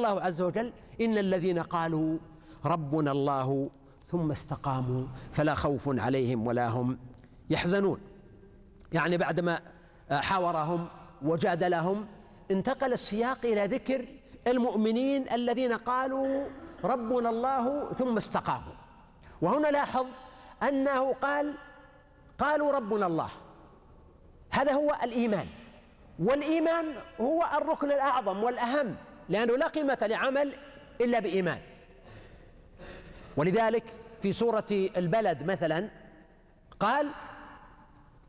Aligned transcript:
الله 0.00 0.20
عز 0.20 0.42
وجل 0.42 0.72
إن 1.00 1.18
الذين 1.18 1.58
قالوا 1.58 2.18
ربنا 2.64 3.12
الله 3.12 3.70
ثم 4.08 4.30
استقاموا 4.30 5.06
فلا 5.32 5.54
خوف 5.54 5.84
عليهم 5.98 6.46
ولا 6.46 6.68
هم 6.68 6.98
يحزنون. 7.50 8.00
يعني 8.92 9.16
بعدما 9.16 9.60
حاورهم 10.10 10.88
وجادلهم 11.22 12.06
انتقل 12.50 12.92
السياق 12.92 13.38
إلى 13.44 13.66
ذكر 13.66 14.06
المؤمنين 14.46 15.32
الذين 15.32 15.72
قالوا 15.72 16.44
ربنا 16.84 17.30
الله 17.30 17.92
ثم 17.92 18.16
استقاموا. 18.16 18.74
وهنا 19.42 19.68
لاحظ 19.68 20.06
أنه 20.62 21.12
قال 21.12 21.54
قالوا 22.38 22.72
ربنا 22.72 23.06
الله. 23.06 23.30
هذا 24.50 24.72
هو 24.72 24.96
الإيمان. 25.02 25.46
والإيمان 26.18 26.86
هو 27.20 27.44
الركن 27.56 27.92
الأعظم 27.92 28.42
والأهم. 28.42 28.96
لأنه 29.30 29.56
لا 29.56 29.66
قيمة 29.66 29.98
لعمل 30.02 30.54
إلا 31.00 31.20
بإيمان. 31.20 31.58
ولذلك 33.36 33.84
في 34.22 34.32
سورة 34.32 34.66
البلد 34.70 35.42
مثلا 35.42 35.88
قال 36.80 37.10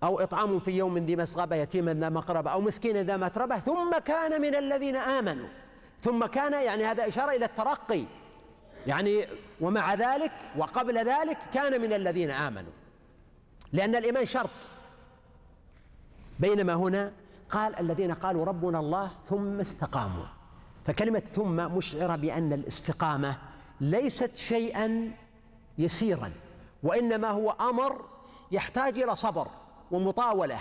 أو 0.03 0.19
إطعام 0.19 0.59
في 0.59 0.71
يوم 0.71 0.97
ذي 0.97 1.15
مسغبة 1.15 1.55
يتيما 1.55 1.93
ذا 1.93 2.09
مقربة 2.09 2.51
أو 2.51 2.61
مسكينا 2.61 3.03
ذا 3.03 3.17
متربة 3.17 3.59
ثم 3.59 3.97
كان 3.97 4.41
من 4.41 4.55
الذين 4.55 4.95
آمنوا. 4.95 5.47
ثم 6.01 6.25
كان 6.25 6.53
يعني 6.53 6.85
هذا 6.85 7.07
إشارة 7.07 7.31
إلى 7.31 7.45
الترقي. 7.45 8.05
يعني 8.87 9.25
ومع 9.61 9.93
ذلك 9.93 10.31
وقبل 10.57 10.97
ذلك 10.97 11.37
كان 11.53 11.81
من 11.81 11.93
الذين 11.93 12.29
آمنوا. 12.31 12.71
لأن 13.73 13.95
الإيمان 13.95 14.25
شرط. 14.25 14.67
بينما 16.39 16.73
هنا 16.73 17.11
قال 17.49 17.79
الذين 17.79 18.13
قالوا 18.13 18.45
ربنا 18.45 18.79
الله 18.79 19.11
ثم 19.29 19.59
استقاموا. 19.59 20.25
فكلمة 20.85 21.19
ثم 21.19 21.55
مشعرة 21.55 22.15
بأن 22.15 22.53
الاستقامة 22.53 23.37
ليست 23.81 24.37
شيئا 24.37 25.11
يسيرا 25.77 26.31
وإنما 26.83 27.29
هو 27.29 27.51
أمر 27.51 28.05
يحتاج 28.51 28.99
إلى 28.99 29.15
صبر 29.15 29.47
ومطاولة 29.91 30.59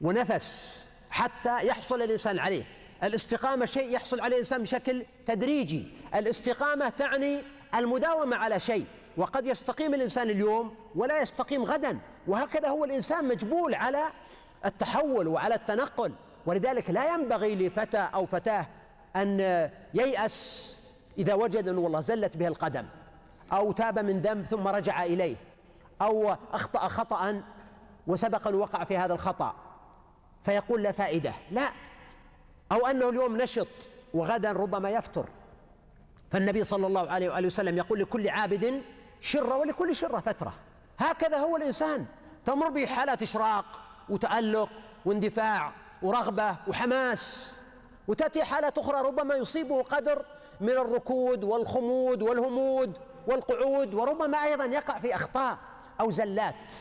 ونفس 0.00 0.80
حتى 1.10 1.66
يحصل 1.66 2.02
الإنسان 2.02 2.38
عليه. 2.38 2.64
الاستقامة 3.02 3.66
شيء 3.66 3.90
يحصل 3.90 4.20
عليه 4.20 4.34
الإنسان 4.34 4.62
بشكل 4.62 5.04
تدريجي. 5.26 5.88
الاستقامة 6.14 6.88
تعني 6.88 7.42
المداومة 7.74 8.36
على 8.36 8.60
شيء 8.60 8.86
وقد 9.16 9.46
يستقيم 9.46 9.94
الإنسان 9.94 10.30
اليوم 10.30 10.74
ولا 10.94 11.22
يستقيم 11.22 11.64
غدا. 11.64 11.98
وهكذا 12.26 12.68
هو 12.68 12.84
الإنسان 12.84 13.28
مجبول 13.28 13.74
على 13.74 14.04
التحول 14.64 15.26
وعلى 15.26 15.54
التنقل 15.54 16.12
ولذلك 16.46 16.90
لا 16.90 17.14
ينبغي 17.14 17.54
لفتى 17.54 18.08
أو 18.14 18.26
فتاة 18.26 18.66
أن 19.16 19.40
ييأس 19.94 20.76
إذا 21.18 21.34
وجد 21.34 21.68
أن 21.68 21.78
والله 21.78 22.00
زلت 22.00 22.36
به 22.36 22.48
القدم 22.48 22.86
أو 23.52 23.72
تاب 23.72 23.98
من 23.98 24.20
ذنب 24.20 24.44
ثم 24.44 24.68
رجع 24.68 25.04
إليه 25.04 25.36
أو 26.02 26.36
أخطأ 26.52 26.88
خطأ 26.88 27.42
وسبق 28.06 28.48
أن 28.48 28.54
وقع 28.54 28.84
في 28.84 28.98
هذا 28.98 29.14
الخطأ 29.14 29.54
فيقول 30.44 30.82
لا 30.82 30.92
فائدة 30.92 31.32
لا. 31.50 31.68
أو 32.72 32.86
أنه 32.86 33.08
اليوم 33.08 33.36
نشط 33.36 33.68
وغدا 34.14 34.52
ربما 34.52 34.90
يفتر 34.90 35.28
فالنبي 36.32 36.64
صلى 36.64 36.86
الله 36.86 37.10
عليه 37.10 37.30
وآله 37.30 37.46
وسلم 37.46 37.76
يقول 37.76 38.00
لكل 38.00 38.28
عابد 38.28 38.82
شرة 39.20 39.56
ولكل 39.56 39.96
شرة 39.96 40.20
فترة. 40.20 40.54
هكذا 40.98 41.36
هو 41.36 41.56
الإنسان 41.56 42.06
تمر 42.46 42.68
به 42.68 42.86
حالات 42.86 43.22
إشراق 43.22 43.64
وتألق 44.08 44.70
واندفاع 45.04 45.72
ورغبة 46.02 46.56
وحماس. 46.68 47.52
وتأتي 48.08 48.44
حالة 48.44 48.72
أخرى 48.78 49.08
ربما 49.08 49.34
يصيبه 49.34 49.82
قدر 49.82 50.24
من 50.60 50.70
الركود 50.70 51.44
والخمود 51.44 52.22
والهمود 52.22 52.92
والقعود 53.26 53.94
وربما 53.94 54.44
أيضا 54.44 54.64
يقع 54.64 54.98
في 54.98 55.14
أخطاء 55.14 55.58
أو 56.00 56.10
زلات. 56.10 56.74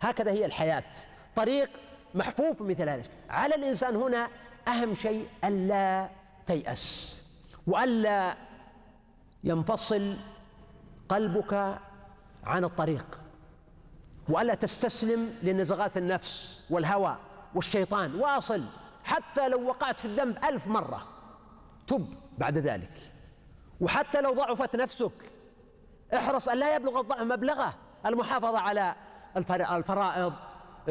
هكذا 0.00 0.30
هي 0.30 0.44
الحياة. 0.44 0.92
طريق 1.36 1.70
محفوف 2.14 2.62
مثل 2.62 2.88
هذا. 2.88 3.02
على 3.30 3.54
الإنسان 3.54 3.96
هنا 3.96 4.28
أهم 4.68 4.94
شيء 4.94 5.28
ألا 5.44 6.08
تيأس 6.46 7.16
وألا 7.66 8.34
ينفصل 9.44 10.16
قلبك 11.08 11.78
عن 12.44 12.64
الطريق 12.64 13.20
وألا 14.28 14.54
تستسلم 14.54 15.34
لنزغات 15.42 15.96
النفس 15.96 16.62
والهوى 16.70 17.16
والشيطان. 17.54 18.14
واصل. 18.14 18.64
حتى 19.10 19.48
لو 19.48 19.68
وقعت 19.68 19.98
في 20.00 20.04
الذنب 20.04 20.44
ألف 20.44 20.66
مرة. 20.66 21.02
تب 21.86 22.14
بعد 22.38 22.58
ذلك. 22.58 23.12
وحتى 23.80 24.20
لو 24.20 24.32
ضعفت 24.34 24.76
نفسك 24.76 25.12
احرص 26.14 26.48
أن 26.48 26.58
لا 26.58 26.76
يبلغ 26.76 27.00
الضعف 27.00 27.20
مبلغه 27.20 27.74
المحافظة 28.06 28.60
على 28.60 28.94
الفرائض 29.36 30.32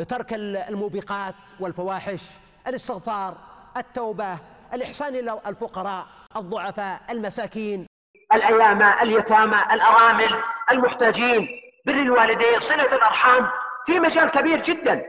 ترك 0.10 0.34
الموبقات 0.34 1.36
والفواحش 1.60 2.24
الاستغفار 2.68 3.38
التوبة 3.78 4.38
الإحسان 4.74 5.16
إلى 5.16 5.42
الفقراء 5.48 6.06
الضعفاء 6.36 7.02
المساكين. 7.10 7.86
الأيام 8.34 8.84
اليتامى 8.84 9.64
الأرامل 9.74 10.44
المحتاجين 10.72 11.48
بر 11.86 11.94
الوالدين 11.94 12.60
صلة 12.60 12.96
الأرحام 12.96 13.50
في 13.86 14.00
مجال 14.00 14.32
كبير 14.32 14.64
جدا. 14.64 15.04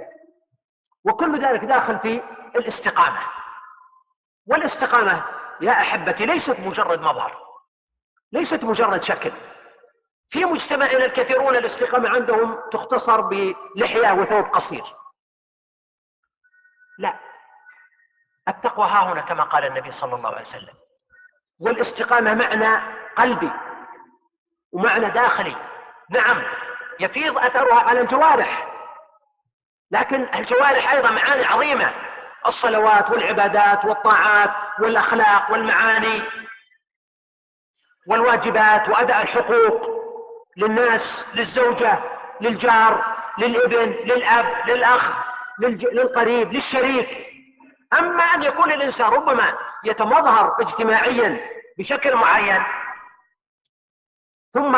وكل 1.04 1.44
ذلك 1.46 1.64
داخل 1.64 1.98
في 1.98 2.20
الاستقامة. 2.56 3.20
والاستقامة 4.46 5.24
يا 5.60 5.72
أحبتي 5.72 6.26
ليست 6.26 6.56
مجرد 6.60 7.00
مظهر 7.00 7.36
ليست 8.32 8.64
مجرد 8.64 9.02
شكل. 9.02 9.32
في 10.30 10.44
مجتمعنا 10.44 11.04
الكثيرون 11.04 11.56
الاستقامة 11.56 12.08
عندهم 12.08 12.60
تختصر 12.72 13.20
بلحية 13.20 14.12
وثوب 14.12 14.44
قصير. 14.44 14.84
لا 16.98 17.14
التقوى 18.48 18.86
ها 18.86 19.12
هنا 19.12 19.20
كما 19.20 19.44
قال 19.44 19.64
النبي 19.64 19.92
صلى 19.92 20.14
الله 20.14 20.28
عليه 20.28 20.48
وسلم. 20.48 20.74
والاستقامة 21.60 22.34
معنى 22.34 22.96
قلبي 23.18 23.50
ومعنى 24.72 25.10
داخلي. 25.10 25.56
نعم 26.10 26.42
يفيض 27.00 27.38
أثرها 27.38 27.80
على 27.80 28.00
الجوارح 28.00 28.66
لكن 29.90 30.34
الجوارح 30.34 30.92
أيضا 30.92 31.12
معاني 31.12 31.44
عظيمة. 31.44 32.09
الصلوات 32.46 33.10
والعبادات 33.10 33.84
والطاعات 33.84 34.50
والأخلاق 34.80 35.52
والمعاني 35.52 36.22
والواجبات 38.06 38.88
وأداء 38.88 39.22
الحقوق 39.22 40.00
للناس 40.56 41.24
للزوجة 41.34 41.98
للجار 42.40 43.16
للإبن 43.38 43.90
للأب 44.04 44.68
للأخ 44.68 45.12
للقريب 45.58 46.52
للشريك. 46.52 47.26
أما 47.98 48.22
أن 48.22 48.42
يكون 48.42 48.72
الإنسان 48.72 49.06
ربما 49.06 49.58
يتمظهر 49.84 50.56
اجتماعيا 50.60 51.40
بشكل 51.78 52.16
معين 52.16 52.62
ثم 54.54 54.72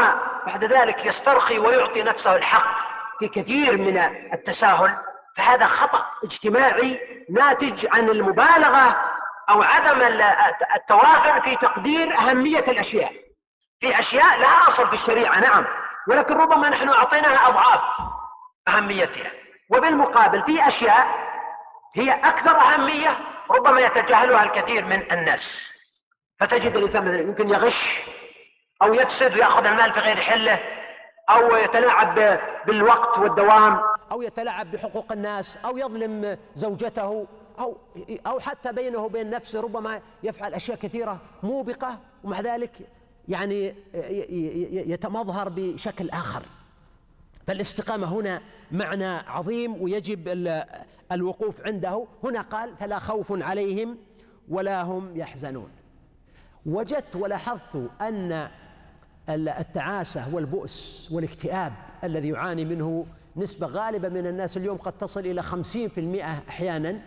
بعد 0.46 0.64
ذلك 0.64 1.06
يسترخي 1.06 1.58
ويعطي 1.58 2.02
نفسه 2.02 2.36
الحق 2.36 2.76
في 3.18 3.28
كثير 3.28 3.76
من 3.76 3.98
التساهل 4.32 4.96
فهذا 5.36 5.66
خطأ 5.66 6.04
اجتماعي 6.24 7.00
ناتج 7.30 7.86
عن 7.92 8.08
المبالغة 8.08 8.96
أو 9.50 9.62
عدم 9.62 10.02
التوازن 10.76 11.40
في 11.40 11.56
تقدير 11.56 12.18
أهمية 12.18 12.58
الأشياء. 12.58 13.12
في 13.80 14.00
أشياء 14.00 14.38
لها 14.38 14.58
أصل 14.68 14.88
في 14.88 14.94
الشريعة 14.94 15.40
نعم 15.40 15.66
ولكن 16.08 16.34
ربما 16.34 16.68
نحن 16.68 16.88
أعطيناها 16.88 17.48
أضعاف 17.48 17.80
أهميتها. 18.68 19.30
وبالمقابل 19.76 20.42
في 20.42 20.68
أشياء 20.68 21.06
هي 21.96 22.12
أكثر 22.12 22.56
أهمية 22.56 23.18
ربما 23.50 23.80
يتجاهلها 23.80 24.42
الكثير 24.44 24.84
من 24.84 25.12
الناس. 25.12 25.40
فتجد 26.40 26.76
الإنسان 26.76 27.18
يمكن 27.18 27.48
يغش 27.48 28.02
أو 28.82 28.94
يفسد 28.94 29.34
ويأخذ 29.34 29.66
المال 29.66 29.92
في 29.92 30.00
غير 30.00 30.20
حله 30.20 30.58
أو 31.30 31.56
يتلاعب 31.56 32.38
بالوقت 32.66 33.18
والدوام. 33.18 33.80
أو 34.12 34.22
يتلاعب 34.22 34.70
بحقوق 34.70 35.12
الناس 35.12 35.56
أو 35.56 35.78
يظلم 35.78 36.38
زوجته 36.56 37.26
أو 37.58 37.76
أو 38.26 38.40
حتى 38.40 38.72
بينه 38.72 38.98
وبين 38.98 39.30
نفسه 39.30 39.60
ربما 39.60 40.00
يفعل 40.22 40.54
أشياء 40.54 40.78
كثيرة 40.78 41.20
موبقة 41.42 42.00
ومع 42.24 42.40
ذلك 42.40 42.70
يعني 43.28 43.74
يتمظهر 44.92 45.48
بشكل 45.48 46.10
آخر. 46.10 46.42
فالاستقامة 47.46 48.06
هنا 48.06 48.40
معنى 48.70 49.06
عظيم 49.06 49.82
ويجب 49.82 50.28
الوقوف 51.12 51.66
عنده. 51.66 52.06
هنا 52.24 52.40
قال 52.40 52.76
فلا 52.76 52.98
خوف 52.98 53.42
عليهم 53.42 53.98
ولا 54.48 54.82
هم 54.82 55.16
يحزنون. 55.16 55.70
وجدت 56.66 57.16
ولاحظت 57.16 57.90
أن 58.00 58.48
التعاسة 59.28 60.34
والبؤس 60.34 61.08
والاكتئاب 61.12 61.72
الذي 62.04 62.28
يعاني 62.28 62.64
منه 62.64 63.06
نسبة 63.36 63.66
غالبة 63.66 64.08
من 64.08 64.26
الناس 64.26 64.56
اليوم 64.56 64.76
قد 64.76 64.98
تصل 64.98 65.20
إلى 65.20 65.42
خمسين 65.42 65.88
في 65.88 66.00
المئة 66.00 66.38
أحيانا 66.48 67.02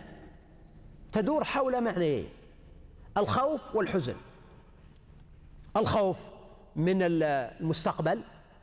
تدور 1.12 1.44
حول 1.44 1.84
معنيين 1.84 2.28
الخوف 3.18 3.76
والحزن. 3.76 4.14
الخوف 5.76 6.18
من 6.76 6.98
المستقبل 7.00 8.22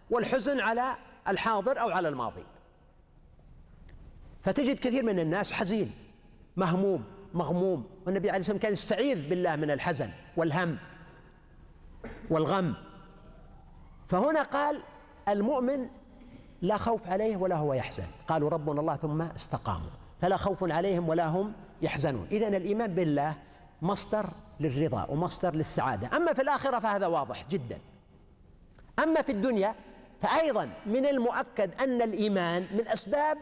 والحزن 0.10 0.60
على 0.60 0.96
الحاضر 1.28 1.82
أو 1.82 1.90
على 1.90 2.10
الماضي. 2.10 2.44
فتجد 4.42 4.80
كثير 4.80 5.04
من 5.04 5.20
الناس 5.20 5.52
حزين 5.52 5.92
مهموم 6.58 7.04
مغموم. 7.34 7.86
والنبي 8.06 8.30
عليه 8.30 8.40
الصلاة 8.40 8.56
والسلام 8.56 8.58
كان 8.58 8.74
يستعيذ 8.74 9.30
بالله 9.30 9.56
من 9.56 9.72
الحزن 9.72 10.10
والهم 10.38 10.78
والغم. 12.30 12.74
فهنا 14.08 14.44
قال 14.44 14.84
المؤمن 15.28 15.88
لا 16.64 16.78
خوف 16.78 17.08
عليه 17.08 17.38
ولا 17.38 17.56
هو 17.56 17.74
يحزن. 17.74 18.08
قالوا 18.28 18.50
ربنا 18.50 18.82
الله 18.82 18.96
ثم 18.96 19.22
استقاموا. 19.22 19.90
فلا 20.22 20.38
خوف 20.38 20.72
عليهم 20.72 21.10
ولا 21.10 21.28
هم 21.28 21.54
يحزنون. 21.82 22.28
إذا 22.32 22.48
الإيمان 22.48 22.96
بالله 22.96 23.36
مصدر 23.82 24.26
للرضا 24.60 25.06
ومصدر 25.10 25.56
للسعادة. 25.56 26.18
أما 26.18 26.34
في 26.34 26.42
الآخرة 26.42 26.80
فهذا 26.80 27.08
واضح 27.08 27.46
جدا. 27.50 27.80
أما 29.00 29.22
في 29.22 29.32
الدنيا 29.32 29.76
فأيضا 30.22 30.70
من 30.86 31.06
المؤكد 31.06 31.82
أن 31.82 32.02
الإيمان 32.02 32.68
من 32.72 32.88
أسباب 32.88 33.38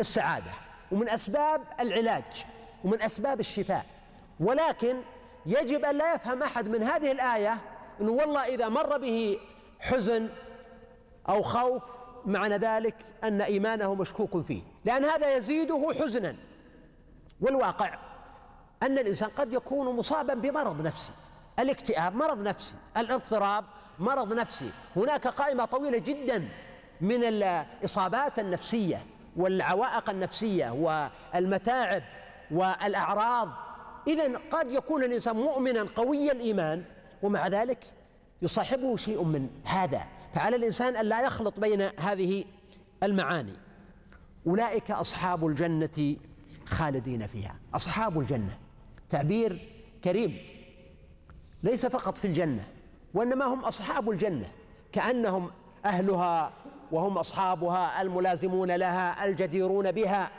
السعادة 0.00 0.50
ومن 0.92 1.08
أسباب 1.08 1.60
العلاج 1.80 2.44
ومن 2.84 3.02
أسباب 3.02 3.40
الشفاء. 3.40 3.86
ولكن 4.40 4.96
يجب 5.46 5.84
أن 5.84 5.98
لا 5.98 6.14
يفهم 6.14 6.42
أحد 6.42 6.68
من 6.68 6.82
هذه 6.82 7.12
الآية 7.12 7.58
أنه 8.00 8.12
والله 8.12 8.46
إذا 8.46 8.68
مر 8.68 8.98
به 8.98 9.38
حزن 9.80 10.28
أو 11.28 11.42
خوف 11.42 12.07
معنى 12.28 12.56
ذلك 12.56 12.94
أن 13.24 13.40
إيمانه 13.40 13.94
مشكوك 13.94 14.40
فيه 14.40 14.62
لأن 14.84 15.04
هذا 15.04 15.36
يزيده 15.36 15.90
حزنا. 16.00 16.36
والواقع 17.40 17.98
أن 18.82 18.98
الإنسان 18.98 19.28
قد 19.28 19.52
يكون 19.52 19.96
مصابا 19.96 20.34
بمرض 20.34 20.80
نفسي 20.80 21.12
الاكتئاب 21.58 22.14
مرض 22.14 22.42
نفسي 22.42 22.74
الاضطراب 22.96 23.64
مرض 23.98 24.32
نفسي. 24.32 24.70
هناك 24.96 25.26
قائمة 25.26 25.64
طويلة 25.64 25.98
جدا 25.98 26.48
من 27.00 27.24
الإصابات 27.24 28.38
النفسية 28.38 29.06
والعوائق 29.36 30.10
النفسية 30.10 30.70
والمتاعب 30.70 32.02
والأعراض. 32.50 33.48
إذا 34.06 34.38
قد 34.52 34.72
يكون 34.72 35.02
الإنسان 35.02 35.36
مؤمنا 35.36 35.86
قوي 35.96 36.32
الإيمان 36.32 36.84
ومع 37.22 37.48
ذلك 37.48 37.84
يصاحبه 38.42 38.96
شيء 38.96 39.22
من 39.22 39.48
هذا. 39.64 40.02
فعلى 40.38 40.56
الإنسان 40.56 40.96
أن 40.96 41.04
لا 41.06 41.20
يخلط 41.20 41.60
بين 41.60 41.88
هذه 42.00 42.44
المعاني. 43.02 43.52
أولئك 44.46 44.90
أصحاب 44.90 45.46
الجنة 45.46 46.16
خالدين 46.66 47.26
فيها. 47.26 47.56
أصحاب 47.74 48.18
الجنة. 48.18 48.58
تعبير 49.10 49.68
كريم. 50.04 50.38
ليس 51.62 51.86
فقط 51.86 52.18
في 52.18 52.26
الجنة 52.26 52.68
وإنما 53.14 53.44
هم 53.44 53.64
أصحاب 53.64 54.10
الجنة. 54.10 54.50
كأنهم 54.92 55.50
أهلها 55.84 56.52
وهم 56.92 57.18
أصحابها 57.18 58.02
الملازمون 58.02 58.70
لها 58.70 59.24
الجديرون 59.24 59.92
بها. 59.92 60.30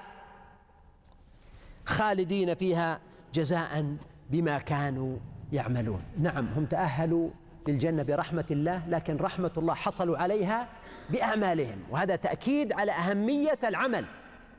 خالدين 1.85 2.53
فيها 2.53 2.99
جزاء 3.33 3.95
بما 4.29 4.59
كانوا 4.59 5.17
يعملون. 5.51 6.03
نعم 6.19 6.47
هم 6.47 6.65
تأهلوا 6.65 7.29
للجنة 7.69 8.03
برحمة 8.03 8.45
الله 8.51 8.89
لكن 8.89 9.17
رحمة 9.17 9.51
الله 9.57 9.73
حصلوا 9.73 10.17
عليها 10.17 10.67
بأعمالهم. 11.09 11.83
وهذا 11.89 12.15
تأكيد 12.15 12.73
على 12.73 12.91
أهمية 12.91 13.59
العمل 13.63 14.05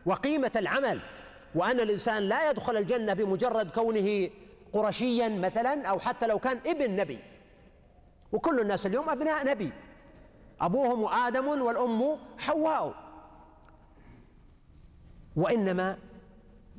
وقيمة 0.06 0.52
العمل. 0.56 1.00
وأن 1.54 1.80
الإنسان 1.80 2.22
لا 2.22 2.50
يدخل 2.50 2.76
الجنة 2.76 3.14
بمجرد 3.14 3.70
كونه 3.70 4.30
قرشيا 4.72 5.28
مثلا 5.28 5.86
أو 5.86 5.98
حتى 5.98 6.26
لو 6.26 6.38
كان 6.38 6.58
ابن 6.66 6.96
نبي. 6.96 7.18
وكل 8.32 8.60
الناس 8.60 8.86
اليوم 8.86 9.10
أبناء 9.10 9.46
نبي. 9.46 9.72
أبوهم 10.60 11.04
آدم 11.04 11.48
والأم 11.48 12.16
حواء. 12.38 12.94
وإنما 15.36 15.96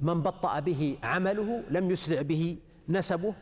من 0.01 0.22
بطأ 0.22 0.60
به 0.60 0.98
عمله 1.04 1.63
لم 1.69 1.92
يسرع 1.92 2.22
به 2.22 2.57
نسبه 2.89 3.34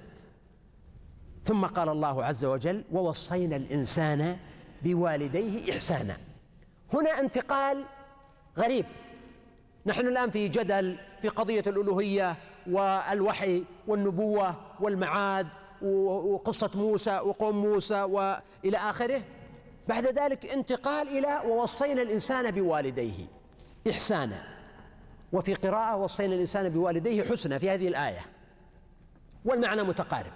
ثم 1.45 1.65
قال 1.65 1.89
الله 1.89 2.23
عز 2.25 2.45
وجل 2.45 2.83
ووصينا 2.91 3.55
الإنسان 3.55 4.37
بوالديه 4.83 5.71
إحسانا. 5.71 6.17
هنا 6.93 7.19
انتقال 7.19 7.85
غريب. 8.57 8.85
نحن 9.85 10.07
الآن 10.07 10.29
في 10.29 10.47
جدل 10.47 10.97
في 11.21 11.27
قضية 11.27 11.63
الألوهية 11.67 12.35
والوحي 12.67 13.63
والنبوة 13.87 14.55
والمعاد 14.79 15.47
وقصة 15.81 16.71
موسى 16.75 17.19
وقوم 17.19 17.55
موسى 17.61 18.01
وإلى 18.01 18.77
آخره. 18.77 19.21
بعد 19.87 20.05
ذلك 20.05 20.45
انتقال 20.45 21.07
إلى 21.07 21.41
ووصينا 21.45 22.01
الإنسان 22.01 22.51
بوالديه 22.51 23.25
إحسانا. 23.89 24.43
وفي 25.33 25.53
قراءة 25.53 25.95
وصينا 25.95 26.35
الإنسان 26.35 26.69
بوالديه 26.69 27.23
حسنا. 27.23 27.57
في 27.57 27.69
هذه 27.69 27.87
الآية. 27.87 28.25
والمعنى 29.45 29.83
متقارب. 29.83 30.31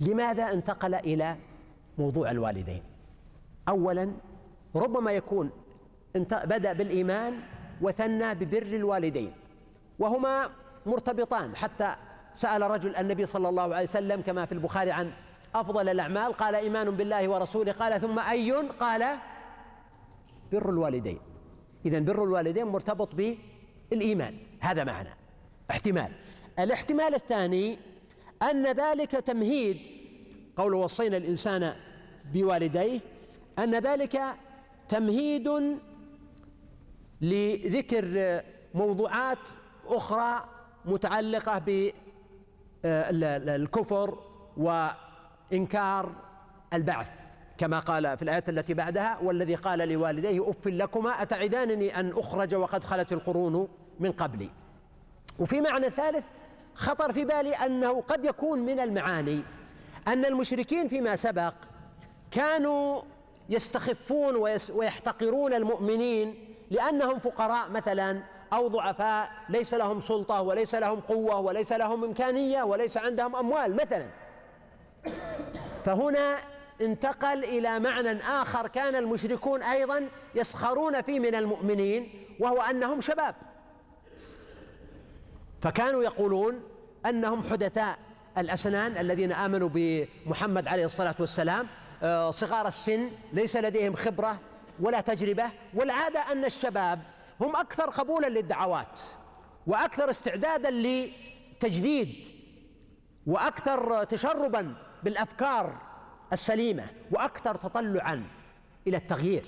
لماذا 0.00 0.52
انتقل 0.52 0.94
إلى 0.94 1.36
موضوع 1.98 2.30
الوالدين؟ 2.30 2.82
أولا 3.68 4.12
ربما 4.76 5.12
يكون 5.12 5.50
بدأ 6.32 6.72
بالإيمان 6.72 7.40
وثنى 7.80 8.34
ببر 8.34 8.62
الوالدين 8.62 9.32
وهما 9.98 10.50
مرتبطان. 10.86 11.56
حتى 11.56 11.94
سأل 12.36 12.62
رجل 12.62 12.96
النبي 12.96 13.26
صلى 13.26 13.48
الله 13.48 13.62
عليه 13.62 13.84
وسلم 13.84 14.20
كما 14.20 14.46
في 14.46 14.52
البخاري 14.52 14.92
عن 14.92 15.12
أفضل 15.54 15.88
الأعمال. 15.88 16.32
قال 16.32 16.54
إيمان 16.54 16.90
بالله 16.90 17.28
ورسوله. 17.28 17.72
قال 17.72 18.00
ثم 18.00 18.18
أي 18.18 18.52
قال 18.52 19.16
بر 20.52 20.70
الوالدين. 20.70 21.18
إذا 21.86 21.98
بر 22.00 22.24
الوالدين 22.24 22.64
مرتبط 22.64 23.14
بالإيمان. 23.14 24.34
هذا 24.60 24.84
معنى. 24.84 25.08
احتمال. 25.70 26.12
الاحتمال 26.58 27.14
الثاني 27.14 27.78
أن 28.42 28.66
ذلك 28.66 29.10
تمهيد. 29.10 29.78
قول 30.56 30.74
وصينا 30.74 31.16
الإنسان 31.16 31.74
بوالديه 32.32 33.00
أن 33.58 33.74
ذلك 33.74 34.20
تمهيد 34.88 35.50
لذكر 37.20 38.42
موضوعات 38.74 39.38
أخرى 39.86 40.44
متعلقة 40.84 41.58
بالكفر 42.84 44.18
وإنكار 44.56 46.12
البعث 46.72 47.10
كما 47.58 47.78
قال 47.78 48.16
في 48.16 48.22
الآية 48.22 48.44
التي 48.48 48.74
بعدها 48.74 49.18
والذي 49.22 49.54
قال 49.54 49.78
لوالديه 49.78 50.50
أف 50.50 50.66
لكما 50.66 51.22
أتعدانني 51.22 52.00
أن 52.00 52.10
أخرج 52.10 52.54
وقد 52.54 52.84
خلت 52.84 53.12
القرون 53.12 53.68
من 54.00 54.12
قبلي. 54.12 54.50
وفي 55.38 55.60
معنى 55.60 55.90
ثالث 55.90 56.24
خطر 56.76 57.12
في 57.12 57.24
بالي 57.24 57.54
أنه 57.54 58.00
قد 58.00 58.24
يكون 58.24 58.58
من 58.58 58.80
المعاني 58.80 59.42
أن 60.08 60.24
المشركين 60.24 60.88
فيما 60.88 61.16
سبق 61.16 61.54
كانوا 62.30 63.02
يستخفون 63.48 64.36
ويحتقرون 64.74 65.54
المؤمنين 65.54 66.56
لأنهم 66.70 67.18
فقراء 67.18 67.70
مثلا 67.70 68.22
أو 68.52 68.68
ضعفاء 68.68 69.30
ليس 69.48 69.74
لهم 69.74 70.00
سلطة 70.00 70.40
وليس 70.40 70.74
لهم 70.74 71.00
قوة 71.00 71.38
وليس 71.38 71.72
لهم 71.72 72.04
إمكانية 72.04 72.62
وليس 72.62 72.96
عندهم 72.96 73.36
أموال 73.36 73.76
مثلا. 73.76 74.06
فهنا 75.84 76.38
انتقل 76.80 77.44
إلى 77.44 77.78
معنى 77.80 78.20
آخر 78.20 78.68
كان 78.68 78.96
المشركون 78.96 79.62
أيضا 79.62 80.08
يسخرون 80.34 81.02
فيه 81.02 81.20
من 81.20 81.34
المؤمنين 81.34 82.26
وهو 82.40 82.60
أنهم 82.60 83.00
شباب. 83.00 83.34
فكانوا 85.60 86.02
يقولون 86.02 86.60
أنهم 87.06 87.42
حدثاء 87.42 87.98
الأسنان 88.38 88.96
الذين 88.98 89.32
آمنوا 89.32 89.68
بمحمد 89.72 90.68
عليه 90.68 90.84
الصلاة 90.84 91.14
والسلام. 91.18 91.66
آه، 92.02 92.30
صغار 92.30 92.66
السن 92.66 93.10
ليس 93.32 93.56
لديهم 93.56 93.94
خبرة 93.94 94.38
ولا 94.80 95.00
تجربة 95.00 95.50
والعادة 95.74 96.32
أن 96.32 96.44
الشباب 96.44 97.02
هم 97.40 97.56
أكثر 97.56 97.90
قبولا 97.90 98.26
للدعوات 98.26 99.00
وأكثر 99.66 100.10
استعدادا 100.10 100.70
لتجديد 100.70 102.26
وأكثر 103.26 104.04
تشربا 104.04 104.74
بالأفكار 105.02 105.80
السليمة 106.32 106.86
وأكثر 107.10 107.54
تطلعا 107.54 108.24
إلى 108.86 108.96
التغيير. 108.96 109.44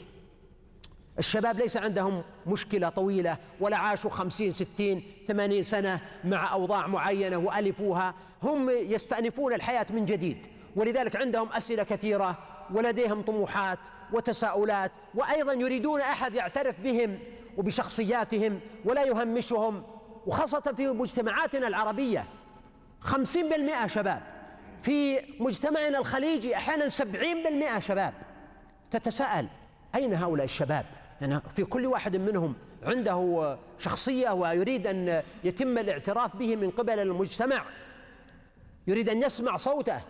الشباب 1.18 1.58
ليس 1.58 1.76
عندهم 1.76 2.22
مشكلة 2.46 2.88
طويلة 2.88 3.36
ولا 3.60 3.76
عاشوا 3.76 4.10
خمسين 4.10 4.52
ستين 4.52 5.02
ثمانين 5.28 5.62
سنة 5.62 6.00
مع 6.24 6.52
أوضاع 6.52 6.86
معينة 6.86 7.36
وألفوها. 7.36 8.14
هم 8.42 8.70
يستأنفون 8.70 9.54
الحياة 9.54 9.86
من 9.90 10.04
جديد 10.04 10.46
ولذلك 10.76 11.16
عندهم 11.16 11.48
أسئلة 11.52 11.82
كثيرة 11.82 12.38
ولديهم 12.74 13.22
طموحات 13.22 13.78
وتساؤلات 14.12 14.92
وأيضا 15.14 15.52
يريدون 15.52 16.00
أحد 16.00 16.34
يعترف 16.34 16.80
بهم 16.80 17.18
وبشخصياتهم 17.56 18.60
ولا 18.84 19.04
يهمشهم 19.04 19.82
وخاصة 20.26 20.60
في 20.76 20.88
مجتمعاتنا 20.88 21.68
العربية. 21.68 22.24
خمسين 23.00 23.48
بالمئة 23.48 23.86
شباب. 23.86 24.22
في 24.80 25.20
مجتمعنا 25.40 25.98
الخليجي 25.98 26.56
أحيانا 26.56 26.88
سبعين 26.88 27.44
بالمئة 27.44 27.78
شباب. 27.78 28.14
تتساءل 28.90 29.46
أين 29.94 30.14
هؤلاء 30.14 30.44
الشباب؟ 30.44 30.86
يعني 31.20 31.40
في 31.56 31.64
كل 31.64 31.86
واحد 31.86 32.16
منهم 32.16 32.54
عنده 32.82 33.58
شخصية 33.78 34.30
ويريد 34.30 34.86
أن 34.86 35.22
يتم 35.44 35.78
الاعتراف 35.78 36.36
به 36.36 36.56
من 36.56 36.70
قبل 36.70 36.98
المجتمع 36.98 37.64
يريد 38.86 39.08
أن 39.08 39.22
يسمع 39.22 39.56
صوته 39.56 40.00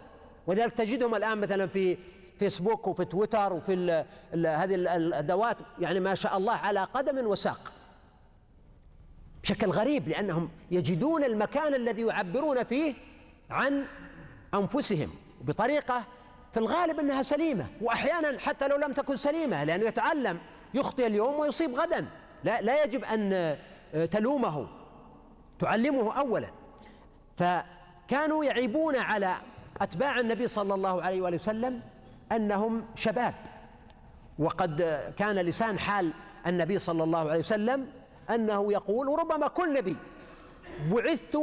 ولذلك 0.46 0.72
تجدهم 0.72 1.14
الآن 1.14 1.38
مثلا 1.38 1.66
في 1.66 1.96
فيسبوك 2.38 2.86
وفي 2.86 3.04
تويتر 3.04 3.52
وفي 3.52 3.74
ال 3.74 4.04
ال 4.34 4.46
هذه 4.46 4.74
الأدوات 4.74 5.56
يعني 5.78 6.00
ما 6.00 6.14
شاء 6.14 6.36
الله 6.36 6.52
على 6.52 6.84
قدم 6.84 7.26
وساق. 7.26 7.72
بشكل 9.42 9.66
غريب 9.66 10.08
لأنهم 10.08 10.50
يجدون 10.70 11.24
المكان 11.24 11.74
الذي 11.74 12.02
يعبرون 12.02 12.64
فيه 12.64 12.94
عن 13.50 13.84
أنفسهم 14.54 15.10
بطريقة 15.40 16.04
في 16.52 16.60
الغالب 16.60 17.00
أنها 17.00 17.22
سليمة 17.22 17.66
وأحيانا 17.80 18.38
حتى 18.38 18.68
لو 18.68 18.76
لم 18.76 18.92
تكن 18.92 19.16
سليمة 19.16 19.64
لأنه 19.64 19.84
يتعلم. 19.84 20.38
يخطئ 20.74 21.06
اليوم 21.06 21.38
ويصيب 21.38 21.74
غدا. 21.74 22.06
لا, 22.44 22.60
لا 22.60 22.84
يجب 22.84 23.04
أن 23.04 23.56
تلومه. 24.10 24.68
تعلمه 25.58 26.18
أولا. 26.18 26.50
فكانوا 27.36 28.44
يعيبون 28.44 28.96
على 28.96 29.36
أتباع 29.80 30.20
النبي 30.20 30.46
صلى 30.46 30.74
الله 30.74 31.02
عليه 31.02 31.20
وآله 31.20 31.36
وسلم 31.36 31.80
أنهم 32.32 32.86
شباب. 32.94 33.34
وقد 34.38 34.82
كان 35.16 35.36
لسان 35.36 35.78
حال 35.78 36.12
النبي 36.46 36.78
صلى 36.78 37.04
الله 37.04 37.18
عليه 37.18 37.38
وسلم 37.38 37.86
أنه 38.30 38.72
يقول 38.72 39.08
وربما 39.08 39.48
كل 39.48 39.74
نبي. 39.74 39.96
بعثت 40.90 41.38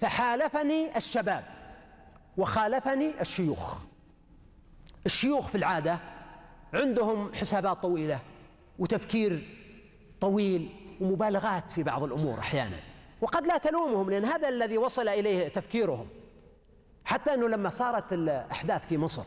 فحالفني 0.00 0.96
الشباب 0.96 1.44
وخالفني 2.36 3.20
الشيوخ. 3.20 3.82
الشيوخ 5.06 5.48
في 5.48 5.54
العادة 5.54 5.98
عندهم 6.74 7.34
حسابات 7.34 7.82
طويلة. 7.82 8.18
وتفكير 8.82 9.48
طويل 10.20 10.68
ومبالغات 11.00 11.70
في 11.70 11.82
بعض 11.82 12.02
الأمور 12.02 12.38
أحيانا. 12.38 12.80
وقد 13.20 13.46
لا 13.46 13.58
تلومهم 13.58 14.10
لأن 14.10 14.24
هذا 14.24 14.48
الذي 14.48 14.78
وصل 14.78 15.08
إليه 15.08 15.48
تفكيرهم. 15.48 16.08
حتى 17.04 17.34
أنه 17.34 17.48
لما 17.48 17.68
صارت 17.70 18.12
الأحداث 18.12 18.86
في 18.86 18.98
مصر 18.98 19.26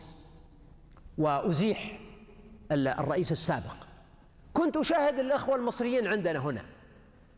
وأزيح 1.18 2.00
الرئيس 2.72 3.32
السابق 3.32 3.76
كنت 4.54 4.78
أشاهد 4.78 5.20
الأخوة 5.20 5.56
المصريين 5.56 6.08
عندنا 6.08 6.40
هنا. 6.40 6.66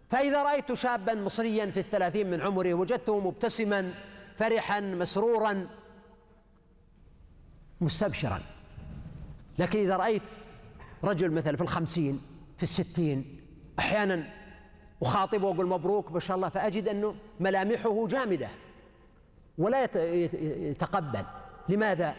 فإذا 0.09 0.43
رأيت 0.43 0.73
شابا 0.73 1.13
مصريا 1.13 1.65
في 1.65 1.79
الثلاثين 1.79 2.29
من 2.29 2.41
عمره 2.41 2.73
وجدته 2.73 3.19
مبتسما 3.19 3.93
فرحا 4.35 4.79
مسرورا 4.79 5.67
مستبشرا. 7.81 8.41
لكن 9.59 9.79
إذا 9.79 9.95
رأيت 9.97 10.23
رجل 11.03 11.31
مثلا 11.31 11.55
في 11.55 11.61
الخمسين 11.61 12.21
في 12.57 12.63
الستين 12.63 13.41
أحيانا 13.79 14.23
أخاطبه 15.01 15.47
وأقول 15.47 15.67
مبروك 15.67 16.11
ما 16.11 16.19
شاء 16.19 16.37
الله 16.37 16.49
فأجد 16.49 16.87
أنه 16.87 17.15
ملامحه 17.39 18.07
جامدة 18.07 18.49
ولا 19.57 19.83
يتقبل 20.69 21.25
لماذا؟ 21.69 22.15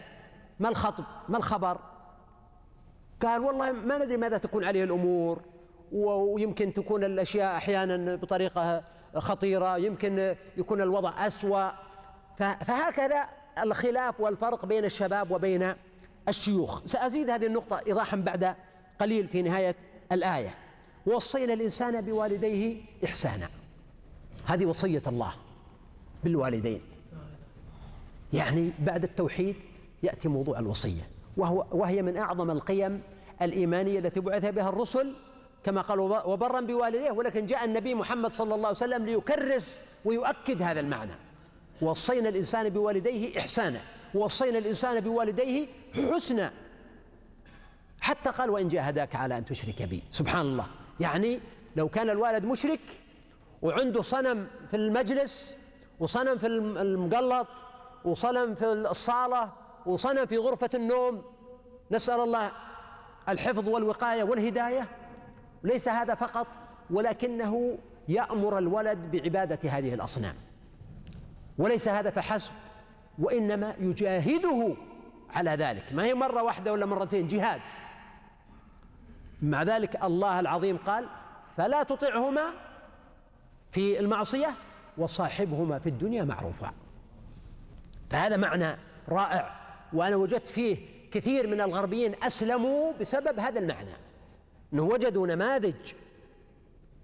ما 0.59 0.69
الخطب؟ 0.69 1.03
ما 1.29 1.37
الخبر؟ 1.37 1.79
قال 3.21 3.41
والله 3.41 3.71
ما 3.71 3.97
ندري 3.97 4.17
ماذا 4.17 4.37
تكون 4.37 4.63
عليه 4.63 4.83
الأمور 4.83 5.41
ويمكن 5.91 6.73
تكون 6.73 7.03
الأشياء 7.03 7.57
أحيانا 7.57 8.15
بطريقة 8.15 8.83
خطيرة 9.15 9.77
يمكن 9.77 10.35
يكون 10.57 10.81
الوضع 10.81 11.27
أسوأ 11.27 11.71
فهكذا 12.37 13.29
الخلاف 13.63 14.19
والفرق 14.19 14.65
بين 14.65 14.85
الشباب 14.85 15.31
وبين 15.31 15.73
الشيوخ 16.27 16.85
سأزيد 16.85 17.29
هذه 17.29 17.45
النقطة 17.45 17.81
إيضاحا 17.87 18.17
بعد 18.17 18.55
قليل 18.99 19.27
في 19.27 19.41
نهاية 19.41 19.75
الآية. 20.11 20.55
ووصينا 21.05 21.53
الإنسان 21.53 22.01
بوالديه 22.01 22.77
إحسانا. 23.05 23.49
هذه 24.45 24.65
وصية 24.65 25.03
الله 25.07 25.33
بالوالدين. 26.23 26.81
يعني 28.33 28.71
بعد 28.79 29.03
التوحيد 29.03 29.55
يأتي 30.03 30.27
موضوع 30.27 30.59
الوصية 30.59 31.09
وهو 31.37 31.65
وهي 31.71 32.01
من 32.01 32.17
أعظم 32.17 32.51
القيم 32.51 33.01
الإيمانية 33.41 33.99
التي 33.99 34.19
بعث 34.19 34.45
بها 34.45 34.69
الرسل 34.69 35.15
كما 35.63 35.81
قالوا 35.81 36.23
وبرا 36.23 36.61
بوالديه 36.61 37.11
ولكن 37.11 37.45
جاء 37.45 37.65
النبي 37.65 37.95
محمد 37.95 38.33
صلى 38.33 38.55
الله 38.55 38.67
عليه 38.67 38.77
وسلم 38.77 39.05
ليكرس 39.05 39.79
ويؤكد 40.05 40.61
هذا 40.61 40.79
المعنى. 40.79 41.11
وصينا 41.81 42.29
الإنسان 42.29 42.69
بوالديه 42.69 43.39
إحسانا. 43.39 43.81
ووصينا 44.15 44.57
الإنسان 44.57 44.99
بوالديه 44.99 45.67
حسنا. 45.93 46.51
حتى 48.09 48.29
قال 48.29 48.49
وإن 48.49 48.67
جاهداك 48.67 49.15
على 49.15 49.37
أن 49.37 49.45
تشرك 49.45 49.83
بي. 49.83 50.03
سبحان 50.11 50.41
الله. 50.41 50.67
يعني 50.99 51.39
لو 51.75 51.89
كان 51.89 52.09
الوالد 52.09 52.45
مشرك 52.45 52.79
وعنده 53.61 54.01
صنم 54.01 54.47
في 54.69 54.75
المجلس 54.75 55.55
وصنم 55.99 56.37
في 56.37 56.47
المقلط 56.47 57.47
وصنم 58.05 58.55
في 58.55 58.65
الصالة 58.65 59.49
وصنم 59.85 60.25
في 60.25 60.37
غرفة 60.37 60.69
النوم 60.73 61.21
نسأل 61.91 62.19
الله 62.19 62.51
الحفظ 63.29 63.69
والوقاية 63.69 64.23
والهداية. 64.23 64.87
ليس 65.63 65.89
هذا 65.89 66.15
فقط 66.15 66.47
ولكنه 66.89 67.77
يأمر 68.07 68.57
الولد 68.57 69.11
بعبادة 69.11 69.69
هذه 69.69 69.93
الأصنام. 69.93 70.35
وليس 71.57 71.87
هذا 71.87 72.09
فحسب 72.09 72.53
وإنما 73.19 73.75
يجاهده 73.79 74.75
على 75.29 75.51
ذلك. 75.51 75.93
ما 75.93 76.03
هي 76.03 76.13
مرة 76.13 76.43
واحدة 76.43 76.71
ولا 76.73 76.85
مرتين؟ 76.85 77.27
جهاد. 77.27 77.61
مع 79.41 79.63
ذلك 79.63 80.03
الله 80.03 80.39
العظيم 80.39 80.77
قال 80.77 81.05
فلا 81.57 81.83
تطعهما 81.83 82.45
في 83.71 83.99
المعصية 83.99 84.55
وصاحبهما 84.97 85.79
في 85.79 85.89
الدنيا 85.89 86.23
معروفا. 86.23 86.73
فهذا 88.09 88.37
معنى 88.37 88.77
رائع 89.09 89.59
وأنا 89.93 90.15
وجدت 90.15 90.49
فيه 90.49 90.77
كثير 91.11 91.47
من 91.47 91.61
الغربيين 91.61 92.15
أسلموا 92.23 92.93
بسبب 93.01 93.39
هذا 93.39 93.59
المعنى. 93.59 93.93
أنه 94.73 94.83
وجدوا 94.83 95.27
نماذج 95.27 95.93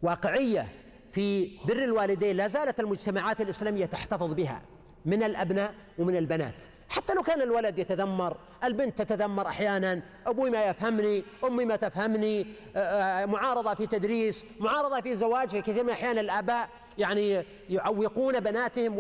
واقعية 0.02 0.68
في 1.10 1.58
بر 1.66 1.84
الوالدين 1.84 2.36
لا 2.36 2.48
زالت 2.48 2.80
المجتمعات 2.80 3.42
الإسلامية 3.42 3.86
تحتفظ 3.86 4.34
بها 4.34 4.62
من 5.06 5.24
الأبناء 5.24 5.74
ومن 5.98 6.16
البنات. 6.16 6.62
حتى 6.90 7.14
لو 7.14 7.24
كان 7.24 7.42
الولد 7.42 7.80
يتذمر 7.80 8.38
البنت 8.64 9.02
تتذمر 9.02 9.48
أحيانا 9.48 10.02
أبوي 10.28 10.50
ما 10.50 10.66
يفهمني 10.66 11.24
أمي 11.44 11.66
ما 11.66 11.76
تفهمني 11.76 12.48
آه، 12.76 12.80
آه، 12.80 13.26
معارضة 13.26 13.74
في 13.74 13.88
تدريس 13.88 14.46
معارضة 14.60 15.02
في 15.02 15.16
زواج 15.16 15.50
في 15.50 15.62
كثير 15.62 15.84
من 15.84 15.90
الأحيان 15.90 16.18
الآباء 16.18 16.70
يعني 16.98 17.46
يعوقون 17.70 18.40
بناتهم 18.40 18.98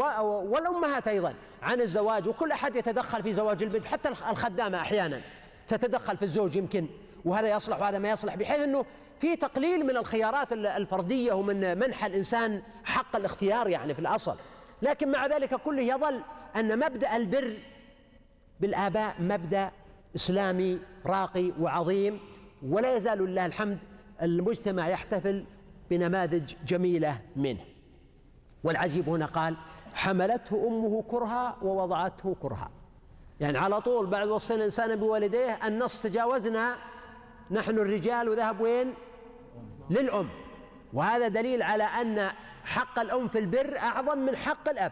والأمهات 0.51 1.08
أيضا 1.08 1.34
عن 1.63 1.82
الزواج 1.82 2.27
وكل 2.27 2.51
أحد 2.51 2.75
يتدخل 2.75 3.24
في 3.24 3.34
زواج 3.34 3.63
البنت 3.63 3.86
حتى 3.86 4.10
الخدامة 4.10 4.82
أحيانا 4.82 5.22
تتدخل 5.68 6.18
في 6.18 6.24
الزوج 6.24 6.56
يمكن 6.56 6.88
وهذا 7.25 7.56
يصلح 7.56 7.80
وهذا 7.80 8.00
ما 8.00 8.10
يصلح 8.10 8.36
بحيث 8.36 8.60
أنه 8.60 8.86
في 9.20 9.36
تقليل 9.36 9.86
من 9.86 9.98
الخيارات 9.98 10.54
الفردية 10.54 11.34
ومن 11.34 11.77
منح 11.80 12.06
الإنسان 12.06 12.62
حق 12.84 13.15
الاختيار 13.15 13.68
يعني 13.68 13.94
في 13.94 14.00
الأصل. 14.00 14.36
لكن 14.82 15.12
مع 15.12 15.27
ذلك 15.27 15.56
كله 15.56 15.82
يظل 15.82 16.22
أن 16.56 16.80
مبدأ 16.80 17.15
البر 17.15 17.58
بالآباء 18.59 19.15
مبدأ 19.19 19.71
إسلامي 20.15 20.79
راقي 21.05 21.51
وعظيم. 21.59 22.19
ولا 22.67 22.95
يزال 22.95 23.17
لله 23.17 23.45
الحمد 23.45 23.77
المجتمع 24.21 24.88
يحتفل 24.88 25.45
بنماذج 25.89 26.53
جميلة 26.65 27.21
منه. 27.35 27.65
والعجيب 28.63 29.09
هنا 29.09 29.25
قال 29.25 29.55
حملته 29.93 30.67
أمه 30.67 31.03
كرها 31.07 31.57
ووضعته 31.62 32.35
كرها. 32.41 32.69
يعني 33.39 33.57
على 33.57 33.81
طول 33.81 34.07
بعد 34.07 34.27
وصينا 34.27 34.59
الإنسان 34.59 34.95
بوالديه 34.95 35.67
النص 35.67 36.01
تجاوزنا 36.01 36.75
نحن 37.51 37.71
الرجال 37.71 38.29
وذهب 38.29 38.62
وين؟ 38.62 38.93
للأم. 39.89 40.29
وهذا 40.93 41.27
دليل 41.27 41.62
على 41.62 41.83
أن 41.83 42.29
حق 42.63 43.00
الأم 43.00 43.27
في 43.27 43.39
البر 43.39 43.77
أعظم 43.79 44.17
من 44.17 44.35
حق 44.35 44.69
الأب. 44.69 44.91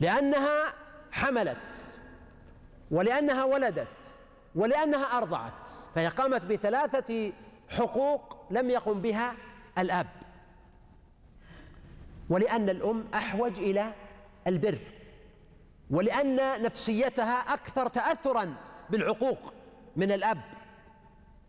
لأنها 0.00 0.72
حملت 1.12 1.94
ولأنها 2.90 3.44
ولدت 3.44 3.88
ولأنها 4.54 5.18
أرضعت 5.18 5.68
فهي 5.94 6.08
قامت 6.08 6.42
بثلاثة 6.42 7.32
حقوق 7.68 8.36
لم 8.50 8.70
يقم 8.70 9.00
بها 9.00 9.34
الأب. 9.78 10.06
ولأن 12.30 12.68
الأم 12.68 13.04
أحوج 13.14 13.58
إلى 13.58 13.92
البر 14.46 14.78
ولأن 15.90 16.62
نفسيتها 16.62 17.54
أكثر 17.54 17.86
تأثرا 17.86 18.54
بالعقوق 18.90 19.54
من 19.96 20.12
الأب. 20.12 20.40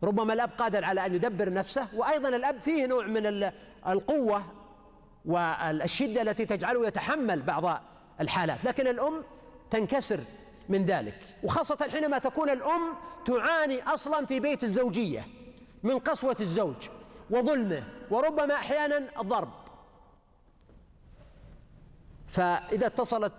ربما 0.03 0.33
الأب 0.33 0.49
قادر 0.57 0.85
على 0.85 1.05
أن 1.05 1.15
يدبر 1.15 1.53
نفسه 1.53 1.87
وأيضا 1.95 2.29
الأب 2.29 2.59
فيه 2.59 2.85
نوع 2.85 3.05
من 3.05 3.51
القوة 3.87 4.43
والشدة 5.25 6.21
التي 6.21 6.45
تجعله 6.45 6.87
يتحمل 6.87 7.41
بعض 7.41 7.81
الحالات. 8.21 8.65
لكن 8.65 8.87
الأم 8.87 9.23
تنكسر 9.71 10.19
من 10.69 10.85
ذلك. 10.85 11.19
وخاصة 11.43 11.87
حينما 11.91 12.17
تكون 12.17 12.49
الأم 12.49 12.93
تعاني 13.25 13.83
أصلا 13.83 14.25
في 14.25 14.39
بيت 14.39 14.63
الزوجية 14.63 15.27
من 15.83 15.99
قسوة 15.99 16.37
الزوج 16.41 16.89
وظلمه 17.29 17.83
وربما 18.11 18.53
أحيانا 18.53 19.21
الضرب 19.21 19.49
فإذا 22.27 22.87
اتصلت 22.87 23.33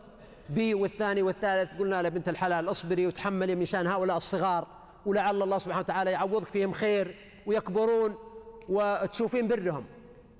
بي 0.49 0.75
والثاني 0.75 1.23
والثالث 1.23 1.71
قلنا 1.79 2.03
له 2.03 2.09
بنت 2.09 2.29
الحلال 2.29 2.71
اصبري 2.71 3.07
وتحملي 3.07 3.55
من 3.55 3.67
شان 3.67 3.87
هؤلاء 3.87 4.17
الصغار 4.17 4.67
ولعل 5.07 5.43
الله 5.43 5.59
سبحانه 5.59 5.81
وتعالى 5.81 6.11
يعوضك 6.11 6.49
فيهم 6.49 6.73
خير 6.73 7.17
ويكبرون 7.47 8.17
وتشوفين 8.69 9.49
برهم. 9.49 9.87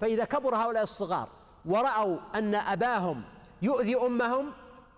فإذا 0.01 0.25
كبر 0.25 0.57
هؤلاء 0.57 0.83
الصغار 0.83 1.29
ورأوا 1.65 2.19
أن 2.35 2.55
أباهم 2.55 3.23
يؤذي 3.63 3.97
أمهم 3.97 4.53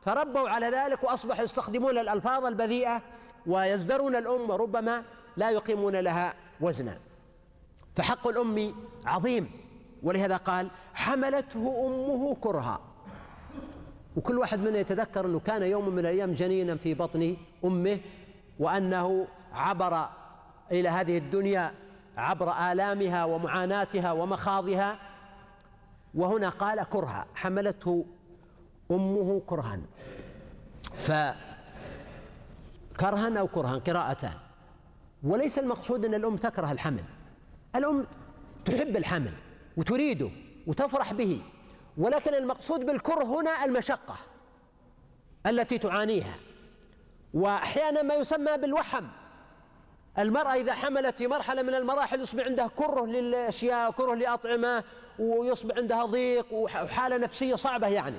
تربوا 0.04 0.48
على 0.48 0.66
ذلك 0.66 1.04
وأصبحوا 1.04 1.44
يستخدمون 1.44 1.98
الألفاظ 1.98 2.44
البذيئة 2.44 3.02
ويزدرون 3.46 4.16
الأم 4.16 4.50
وربما 4.50 5.02
لا 5.36 5.50
يقيمون 5.50 5.96
لها 5.96 6.34
وزنا. 6.60 6.98
فحق 7.96 8.28
الأم 8.28 8.74
عظيم 9.06 9.50
ولهذا 10.02 10.36
قال 10.36 10.68
حملته 10.94 11.86
أمه 11.86 12.34
كرها. 12.34 12.80
وكل 14.16 14.38
واحد 14.38 14.58
منا 14.58 14.78
يتذكر 14.78 15.26
أنه 15.26 15.40
كان 15.40 15.62
يوم 15.62 15.88
من 15.88 15.98
الأيام 15.98 16.32
جنينا 16.32 16.76
في 16.76 16.94
بطن 16.94 17.36
أمه 17.64 18.00
وأنه 18.58 19.26
عبر 19.52 20.08
إلى 20.72 20.88
هذه 20.88 21.18
الدنيا 21.18 21.74
عبر 22.16 22.52
آلامها 22.72 23.24
ومعاناتها 23.24 24.12
ومخاضها. 24.12 24.98
وهنا 26.14 26.48
قال 26.48 26.82
كرها 26.82 27.26
حملته 27.34 28.06
أمه 28.94 29.42
كرها 29.46 29.80
فكرها 32.94 33.38
أو 33.38 33.48
كرها 33.48 33.78
قراءتان. 33.78 34.34
وليس 35.22 35.58
المقصود 35.58 36.04
أن 36.04 36.14
الأم 36.14 36.36
تكره 36.36 36.72
الحمل. 36.72 37.04
الأم 37.76 38.06
تحب 38.64 38.96
الحمل 38.96 39.32
وتريده 39.76 40.30
وتفرح 40.66 41.12
به. 41.12 41.42
ولكن 41.96 42.34
المقصود 42.34 42.86
بالكره 42.86 43.24
هنا 43.24 43.64
المشقة 43.64 44.16
التي 45.46 45.78
تعانيها. 45.78 46.34
وأحيانا 47.34 48.02
ما 48.02 48.14
يسمى 48.14 48.56
بالوحم. 48.56 49.04
المرأة 50.18 50.54
إذا 50.54 50.74
حملت 50.74 51.18
في 51.18 51.26
مرحلة 51.26 51.62
من 51.62 51.74
المراحل 51.74 52.20
يصبح 52.20 52.44
عندها 52.44 52.66
كره 52.66 53.06
للأشياء 53.06 53.90
كره 53.90 54.14
لأطعمة 54.14 54.84
ويصبح 55.18 55.76
عندها 55.76 56.04
ضيق 56.04 56.52
وحالة 56.52 57.16
نفسية 57.16 57.54
صعبة 57.54 57.88
يعني. 57.88 58.16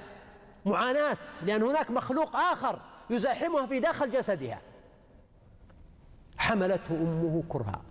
معاناة 0.66 1.18
لأن 1.44 1.64
هناك 1.64 1.92
مخلوق 1.92 2.36
آخر 2.36 2.80
يزاحمها 3.10 3.66
في 3.66 3.80
داخل 3.80 4.10
جسدها. 4.10 4.62
حملته 6.38 6.96
أمه 6.96 7.44
كرها 7.50 7.82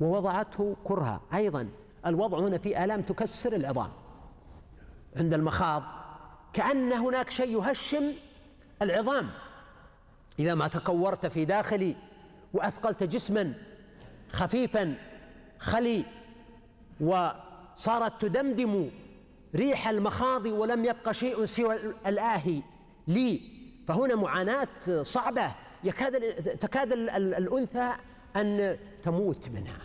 ووضعته 0.00 0.76
كرها 0.84 1.20
أيضا. 1.34 1.68
الوضع 2.06 2.38
هنا 2.38 2.58
في 2.58 2.84
آلام 2.84 3.02
تكسر 3.02 3.52
العظام. 3.52 3.92
عند 5.16 5.34
المخاض 5.34 5.82
كأن 6.52 6.92
هناك 6.92 7.30
شيء 7.30 7.58
يهشم 7.58 8.12
العظام. 8.82 9.30
إذا 10.38 10.54
ما 10.54 10.68
تكورت 10.68 11.26
في 11.26 11.44
داخلي 11.44 11.96
وأثقلت 12.52 13.02
جسما 13.02 13.54
خفيفا 14.32 14.94
خلي 15.58 16.04
وصارت 17.00 18.20
تدمدم 18.20 18.90
ريح 19.54 19.88
المخاض 19.88 20.46
ولم 20.46 20.84
يبق 20.84 21.10
شيء 21.12 21.44
سوى 21.44 21.76
الآهي. 22.06 22.62
لي. 23.08 23.40
فهنا 23.88 24.14
معاناة 24.14 24.68
صعبة. 25.02 25.54
يكاد 25.84 26.20
تكاد 26.56 26.92
الأنثى 26.92 27.92
أن 28.36 28.78
تموت 29.02 29.48
منها. 29.48 29.78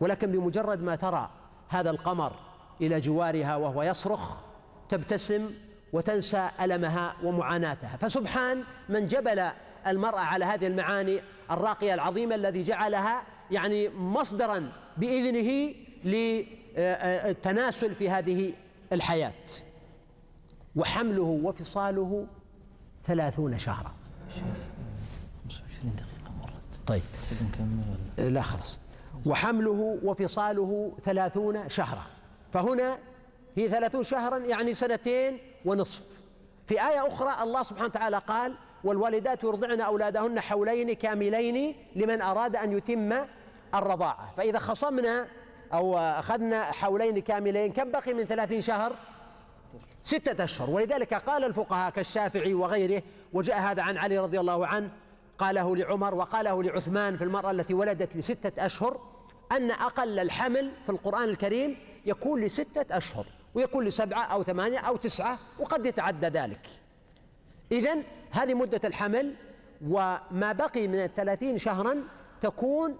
ولكن 0.00 0.32
بمجرد 0.32 0.82
ما 0.82 0.96
ترى 0.96 1.30
هذا 1.68 1.90
القمر 1.90 2.32
إلى 2.80 3.00
جوارها 3.00 3.56
وهو 3.56 3.82
يصرخ 3.82 4.42
تبتسم 4.88 5.50
وتنسى 5.92 6.50
ألمها 6.60 7.14
ومعاناتها. 7.22 7.96
فسبحان 8.00 8.64
من 8.88 9.06
جبل 9.06 9.50
المرأة 9.86 10.20
على 10.20 10.44
هذه 10.44 10.66
المعاني 10.66 11.20
الراقية 11.50 11.94
العظيمة 11.94 12.34
الذي 12.34 12.62
جعلها 12.62 13.22
يعني 13.50 13.88
مصدرا 13.88 14.72
بإذنه 14.96 15.74
للتناسل 16.04 17.94
في 17.94 18.10
هذه 18.10 18.52
الحياة. 18.92 19.32
وحمله 20.76 21.40
وفصاله 21.44 22.26
ثلاثون 23.04 23.58
شهرا. 23.58 23.94
25 25.48 25.96
دقيقة 25.96 26.32
مرت 26.42 26.52
طيب. 26.86 27.02
لا 28.18 28.42
خلص 28.42 28.78
وحمله 29.26 29.98
وفصاله 30.02 30.92
ثلاثون 31.04 31.68
شهرا. 31.68 32.06
فهنا 32.52 32.98
هي 33.56 33.68
ثلاثون 33.68 34.04
شهرا 34.04 34.38
يعني 34.38 34.74
سنتين 34.74 35.38
ونصف. 35.64 36.04
في 36.66 36.88
آية 36.88 37.06
أخرى 37.06 37.42
الله 37.42 37.62
سبحانه 37.62 37.86
وتعالى 37.86 38.18
قال 38.18 38.54
والوالدات 38.84 39.44
يرضعن 39.44 39.80
أولادهن 39.80 40.40
حولين 40.40 40.92
كاملين 40.92 41.74
لمن 41.96 42.22
أراد 42.22 42.56
أن 42.56 42.72
يتم 42.72 43.12
الرضاعة. 43.74 44.32
فإذا 44.36 44.58
خصمنا 44.58 45.26
أو 45.72 45.98
أخذنا 45.98 46.64
حولين 46.64 47.18
كاملين. 47.18 47.72
كم 47.72 47.90
بقي 47.90 48.14
من 48.14 48.24
ثلاثين 48.24 48.60
شهر؟ 48.60 48.96
ستة 50.02 50.44
أشهر. 50.44 50.70
ولذلك 50.70 51.14
قال 51.14 51.44
الفقهاء 51.44 51.90
كالشافعي 51.90 52.54
وغيره 52.54 53.02
وجاء 53.32 53.60
هذا 53.60 53.82
عن 53.82 53.96
علي 53.96 54.18
رضي 54.18 54.40
الله 54.40 54.66
عنه 54.66 54.90
قاله 55.38 55.76
لعمر 55.76 56.14
وقاله 56.14 56.62
لعثمان 56.62 57.16
في 57.16 57.24
المرأة 57.24 57.50
التي 57.50 57.74
ولدت 57.74 58.16
لستة 58.16 58.66
أشهر 58.66 59.00
أن 59.52 59.70
أقل 59.70 60.18
الحمل 60.18 60.72
في 60.84 60.90
القرآن 60.92 61.24
الكريم 61.24 61.76
يكون 62.06 62.40
لستة 62.40 62.96
أشهر 62.96 63.26
ويكون 63.54 63.84
لسبعة 63.84 64.22
أو 64.22 64.42
ثمانية 64.42 64.78
أو 64.78 64.96
تسعة 64.96 65.38
وقد 65.58 65.86
يتعدى 65.86 66.26
ذلك. 66.26 66.66
إذن 67.72 68.02
هذه 68.30 68.54
مدة 68.54 68.80
الحمل 68.84 69.34
وما 69.88 70.52
بقي 70.52 70.88
من 70.88 70.98
الثلاثين 70.98 71.58
شهرا 71.58 71.96
تكون 72.40 72.96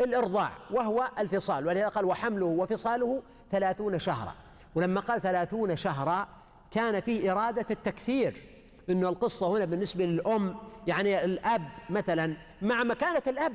للإرضاع 0.00 0.50
وهو 0.70 1.08
الفصال 1.18 1.66
ولهذا 1.66 1.88
قال 1.88 2.04
وحمله 2.04 2.46
وفصاله 2.46 3.22
ثلاثون 3.52 3.98
شهرا. 3.98 4.34
ولما 4.74 5.00
قال 5.00 5.20
ثلاثون 5.22 5.76
شهرا 5.76 6.28
كان 6.70 7.00
فيه 7.00 7.32
إرادة 7.32 7.66
التكثير 7.70 8.42
إنه 8.90 9.08
القصة 9.08 9.48
هنا 9.48 9.64
بالنسبة 9.64 10.04
للأم 10.04 10.56
يعني 10.86 11.24
الأب 11.24 11.68
مثلا 11.90 12.36
مع 12.62 12.84
مكانة 12.84 13.22
الأب 13.26 13.54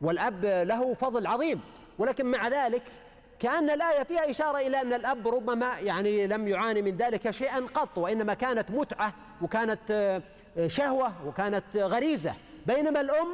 والأب 0.00 0.44
له 0.44 0.94
فضل 0.94 1.26
عظيم. 1.26 1.60
ولكن 1.98 2.26
مع 2.26 2.48
ذلك 2.48 2.82
كأن 3.38 3.70
الآية 3.70 4.02
فيها 4.02 4.30
إشارة 4.30 4.58
إلى 4.58 4.80
أن 4.80 4.92
الأب 4.92 5.28
ربما 5.28 5.78
يعني 5.78 6.26
لم 6.26 6.48
يعاني 6.48 6.82
من 6.82 6.96
ذلك 6.96 7.30
شيئا 7.30 7.60
قط 7.74 7.98
وإنما 7.98 8.34
كانت 8.34 8.70
متعة 8.70 9.14
وكانت 9.42 10.20
شهوة 10.66 11.12
وكانت 11.26 11.76
غريزة. 11.76 12.34
بينما 12.66 13.00
الأم 13.00 13.28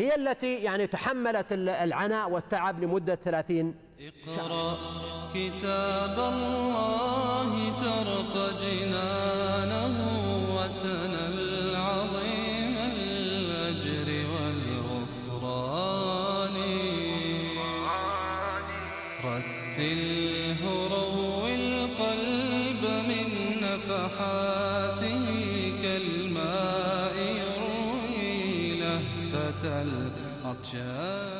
هي 0.00 0.14
التي 0.14 0.54
يعني 0.54 0.86
تحملت 0.86 1.46
العناء 1.52 2.30
والتعب 2.30 2.84
لمدة 2.84 3.14
ثلاثين 3.14 3.74
اقرأ 4.28 4.78
كتاب 5.34 6.18
الله 6.32 7.72
ترق 7.80 8.60
جنانه 8.62 10.09
كالماء 30.62 30.74
يروي 30.74 30.76
لهفة 30.76 31.39